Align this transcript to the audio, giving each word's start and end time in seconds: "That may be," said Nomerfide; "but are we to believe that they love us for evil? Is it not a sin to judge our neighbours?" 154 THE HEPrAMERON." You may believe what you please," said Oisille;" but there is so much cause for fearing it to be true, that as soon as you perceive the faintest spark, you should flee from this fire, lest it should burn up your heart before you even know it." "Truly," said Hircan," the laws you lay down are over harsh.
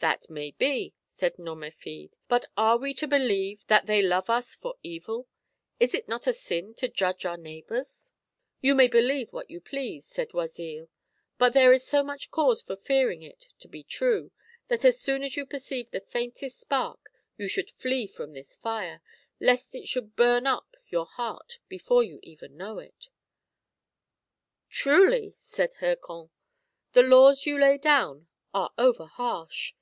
"That 0.00 0.28
may 0.28 0.50
be," 0.50 0.92
said 1.06 1.38
Nomerfide; 1.38 2.16
"but 2.28 2.44
are 2.54 2.76
we 2.76 2.92
to 2.94 3.08
believe 3.08 3.66
that 3.68 3.86
they 3.86 4.02
love 4.02 4.28
us 4.28 4.54
for 4.54 4.74
evil? 4.82 5.26
Is 5.80 5.94
it 5.94 6.06
not 6.06 6.26
a 6.26 6.34
sin 6.34 6.74
to 6.74 6.86
judge 6.88 7.24
our 7.24 7.38
neighbours?" 7.38 8.12
154 8.60 8.60
THE 8.60 8.60
HEPrAMERON." 8.60 8.60
You 8.60 8.74
may 8.74 8.88
believe 8.88 9.32
what 9.32 9.50
you 9.50 9.60
please," 9.62 10.04
said 10.06 10.28
Oisille;" 10.34 10.88
but 11.38 11.54
there 11.54 11.72
is 11.72 11.86
so 11.88 12.04
much 12.04 12.30
cause 12.30 12.60
for 12.60 12.76
fearing 12.76 13.22
it 13.22 13.54
to 13.58 13.68
be 13.68 13.82
true, 13.82 14.32
that 14.68 14.84
as 14.84 15.00
soon 15.00 15.24
as 15.24 15.34
you 15.34 15.46
perceive 15.46 15.90
the 15.90 16.00
faintest 16.00 16.60
spark, 16.60 17.10
you 17.38 17.48
should 17.48 17.70
flee 17.70 18.06
from 18.06 18.34
this 18.34 18.54
fire, 18.54 19.00
lest 19.40 19.74
it 19.74 19.88
should 19.88 20.14
burn 20.14 20.46
up 20.46 20.76
your 20.88 21.06
heart 21.06 21.58
before 21.68 22.02
you 22.02 22.20
even 22.22 22.58
know 22.58 22.78
it." 22.78 23.08
"Truly," 24.68 25.34
said 25.38 25.76
Hircan," 25.80 26.28
the 26.92 27.02
laws 27.02 27.46
you 27.46 27.58
lay 27.58 27.78
down 27.78 28.28
are 28.52 28.72
over 28.76 29.06
harsh. 29.06 29.72